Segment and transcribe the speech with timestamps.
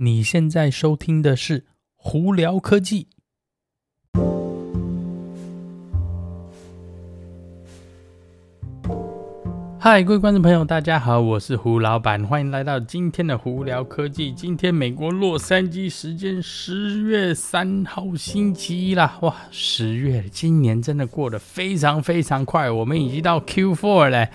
[0.00, 1.58] 你现在收听的是
[1.96, 3.08] 《胡聊科技》。
[9.80, 14.30] 嗨，各位观众朋友，大家好，我是胡老板，欢迎来到今天的《胡聊科技》。
[14.36, 24.28] 今天美国洛杉矶时间十月三号星期一啦，哇，十月，今年真的过得非常非常快，我们已经到 Q4 了。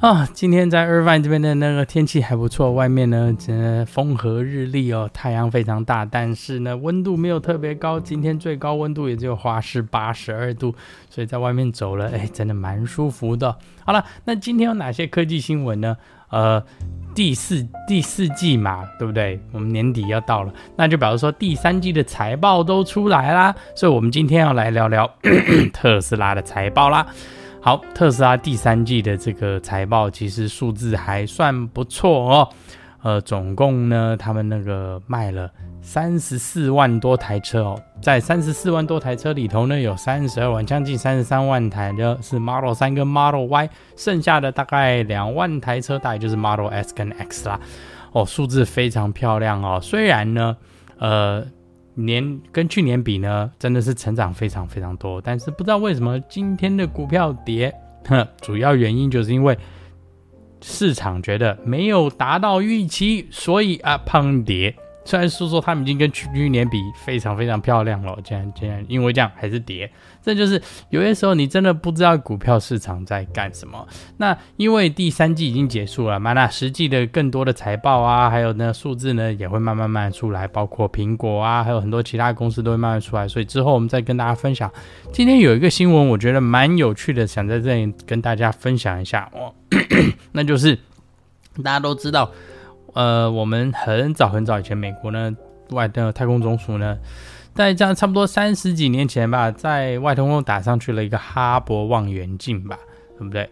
[0.00, 10.72] 啊，今天在 Irvine 这边的那个天气还不错，外面呢，真的风和日丽哦，太阳非常大，但是呢，温度没有特别高，今天最高温度也只有华氏八十二度，
[11.10, 13.56] 所以在外面走了，哎，真的蛮舒服的。
[13.84, 15.96] 好了，那今天有哪些科技新闻呢？
[16.30, 16.62] 呃，
[17.12, 19.40] 第四第四季嘛，对不对？
[19.50, 25.10] 我们年底要到了，那就表示说第三季的财报都出来啦，所以我们今天要来聊聊
[25.72, 27.04] 特斯拉的财报啦。
[27.60, 32.48] 好，特斯拉第三季的这个财报其实数字还算不错哦，
[33.02, 35.50] 呃，总共呢，他们那个卖了
[35.82, 47.60] 三十四万多台车哦，在三十四万多台车里头呢，有三十二万，将近三十三万台的是 Model 3跟 Model Y，剩下的大概两万台车大概就是 Model S 跟 X 啦，
[48.12, 50.56] 哦，数字非常漂亮哦，虽然呢，
[50.98, 51.44] 呃。
[51.98, 57.74] 年跟去年比呢，真的是成长非常非常多，但是不知道为什么今天的股票跌，
[58.06, 59.58] 哼，主要原因就是因为
[60.62, 64.74] 市场觉得没有达到预期，所以啊，胖跌。
[65.08, 70.60] 虽然说说他们已经跟去年比非常非常漂亮了，竟然竟然因为这样还是跌，这就是
[70.90, 73.88] 有些时候你真的不知道股票市场在干什么。
[74.18, 84.70] 那因为第三季已经结束了嘛，那实际的更多的财报啊，还有呢数字呢也会慢慢慢慢出来，包括苹果啊，还有很多其他公司都会慢慢出来，所以之后我们再跟大家分享。
[85.10, 89.54] 今天有一个新闻，我觉得蛮有趣的，想在这里跟大家分享一下哦，
[90.32, 90.76] 那就是
[91.64, 92.30] 大家都知道。
[92.98, 95.30] 呃，我们很早很早以前，美国呢
[95.70, 96.98] 外的太空总署呢，
[97.54, 102.76] 在这样差不多三十几年前吧，在外太空打上去了一个哈勃望远镜吧，
[103.16, 103.48] 对不对？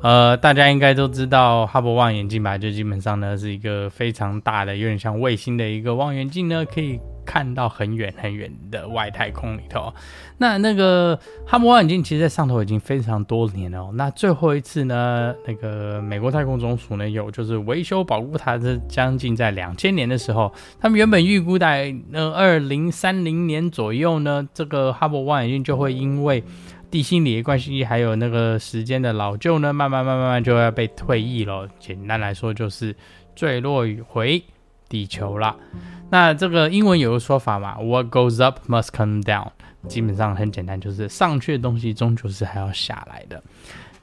[0.00, 6.98] 呃，大家应该都知道哈勃望远镜吧，就基本上呢是一个非常大的，有点像卫星的一个望远镜呢，可以。
[7.26, 9.92] 看到很远很远的外太空里头，
[10.38, 13.90] 那那个哈勃望远镜其实在上头已经非常多年了。
[13.92, 20.50] 那最后一次呢，那个美国太空总署呢有就是维修保护它，是将近在两千年的时候，
[20.80, 26.42] 他们原本预估在呃二零三零年左右呢，这个哈勃望远镜就会因为
[26.88, 31.68] 地心引力的关系，还有那个时间的老旧呢，慢慢慢慢慢就要被退役了。
[31.80, 32.94] 简单来说就是
[33.34, 34.42] 坠落与回
[34.88, 35.56] 地球了。
[36.10, 39.48] 那这个英文有个说法嘛，What goes up must come down，
[39.88, 43.42] 基本上很简单，就是上去的东西终究是还要下来的。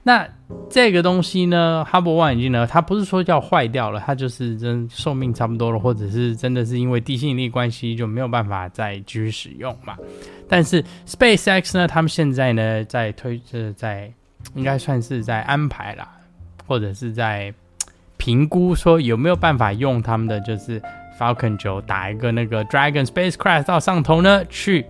[0.06, 0.28] 那
[0.70, 9.98] 这个东西呢，哈勃望远镜呢，它不是说要坏掉了，它就是真寿命差不多了，或者是真的是因为地心引力关系就没有办法再继续使用嘛。
[10.50, 14.12] 但是 SpaceX 呢，他们现在呢在推，就是在
[14.56, 16.10] 应该算是在安排啦，
[16.68, 17.54] 或者是在
[18.24, 20.82] 评估说有没有办法用他们的就是。
[21.20, 24.84] Falcon 9打一个那个 Dragon spacecraft 到上头呢，去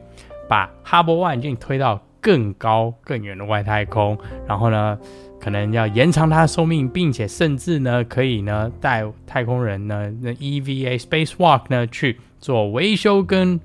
[0.47, 4.17] 把哈勃望远镜推到更高更远的外太空，
[4.47, 4.97] 然后呢，
[5.37, 13.59] 可能要延长它的寿命，并且甚至呢，可以呢带太空人呢，那 EVA spacewalk 呢去做维修跟。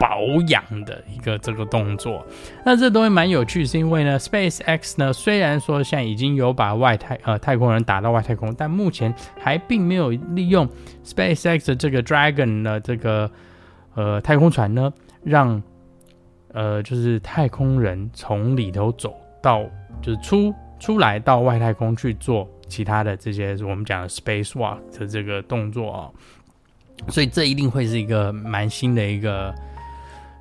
[0.00, 2.24] 保养的一个这个动作，
[2.64, 10.66] 那这东西蛮有趣，是因为呢，SpaceX 呢虽然说现在已经有把外太呃太空人打到外太空，但目前还并没有利用
[11.04, 13.30] SpaceX 的这个 Dragon 的这个
[13.94, 14.90] 呃太空船呢，
[15.22, 15.62] 让
[16.54, 19.62] 呃就是太空人从里头走到
[20.00, 26.10] 就是出出来到外太空去做其他的这些我们讲的 Spacewalk 的这个动作哦，
[27.08, 29.54] 所以这一定会是一个蛮新的一个。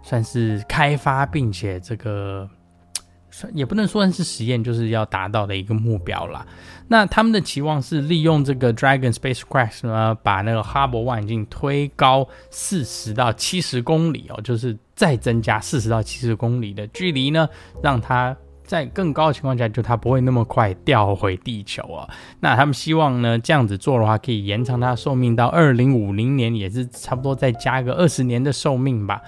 [0.01, 2.49] 算是开发，并且这个
[3.31, 6.45] 算也不能算是实验，就是要达到的一个目标啦。
[6.87, 17.47] 那他们的期望是利用这个 Dragon spacecraft 呢，把那个哈勃望远镜推高四十到七十公里哦，就是再增加四十到七十公里的距离呢，
[17.83, 18.35] 让它
[18.69, 22.07] 在更高的情况下，就它不会那么快掉回地球啊。
[22.39, 29.19] 那他们希望呢，这样子做的话，可以延长它寿命到二零五零年，也是差不多再加个二十年的寿命吧。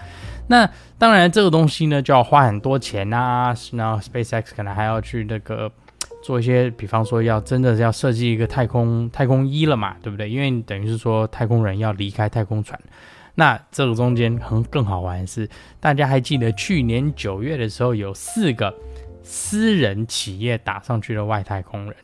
[0.46, 3.52] 那当然，这个东西呢就要花很多钱啊。
[3.72, 5.72] 然后 SpaceX 可能还要去那个
[6.22, 10.30] 做一些，比方说要真的是要设计一个太空太空衣了嘛，对不对？
[10.30, 12.80] 因为等于是说太空人要离开太空船。
[13.34, 15.50] 那这个中间很更好玩的是，
[15.80, 18.72] 大家还记得去年九月的时候，有四个
[19.24, 21.96] 私人企业打上去的外太空人，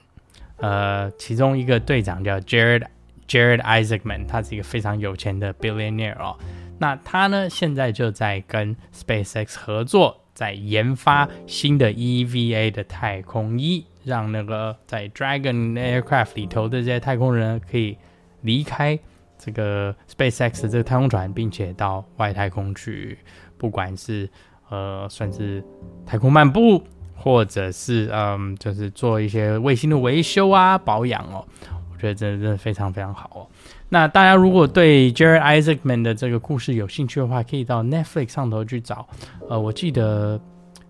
[0.57, 2.85] 呃，其中一个队长叫 Jared
[3.27, 6.37] Jared Isaacman，他是一个非常有钱的 billionaire 哦。
[6.79, 17.97] 那他呢，现在就在跟 SpaceX 合作，在研发新的 EVA 的太空衣，让那个在 Dragon Aircraft 里头的这些太空人可以
[18.41, 18.97] 离开
[19.39, 23.17] 这个 SpaceX 的这个太空船，并且到外太空去，
[23.57, 24.29] 不管是
[24.69, 25.63] 呃，算是
[26.05, 26.83] 太空漫步，
[27.17, 31.43] 或者是嗯，就是做一些卫星的维修啊、保养哦。
[31.91, 33.47] 我觉得真的真的非常非常好哦。
[33.89, 39.07] 那大家如果对 Jared Isaacman 的这个故事有兴趣的话，可以到 Netflix 上头去找。
[39.49, 40.39] 呃，我记得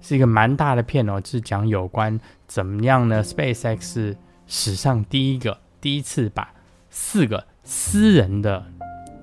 [0.02, 4.16] 是一个蛮大的片哦，是讲有关怎么样呢？SpaceX
[4.48, 6.52] 史上第一个第一次把
[6.90, 8.66] 四个私人的，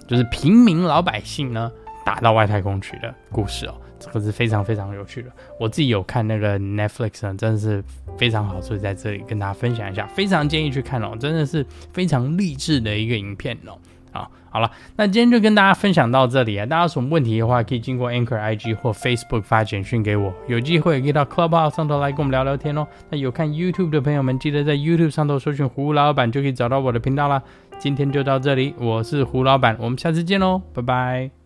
[0.07, 1.71] 就是平民老百姓呢
[2.05, 3.75] 打到外太空去的故事哦。
[3.99, 7.83] 这个是非常非常有趣的，我自己有看那个 Netflix 呢，真的是
[8.19, 13.79] 非常好，所以在这里跟大家分享一下，非常建议去看哦，真的是非常励志的一个影片哦。
[14.13, 22.87] 好，好了，那今天就跟大家分享到这里啊，大家有什么问题的话，可以经过 Anchor IG 或 Facebook 发简讯给我，有机会可以到 Clubhouse 上头来跟我们聊聊天哦。
[23.09, 27.43] 那有看 YouTube 的朋友们，记得在 YouTube 上头搜寻胡老板，就可以找到我的频道啦。
[27.79, 31.44] 今天就到这里，我是胡老板，我们下次见喽，拜拜。